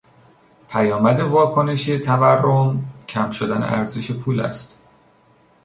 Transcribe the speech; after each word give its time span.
پیامد 0.69 1.19
واکنشی 1.19 1.99
تورم، 1.99 2.85
کم 3.07 3.29
شدن 3.29 3.63
ارزش 3.63 4.11
پول 4.11 4.39
است. 4.39 4.77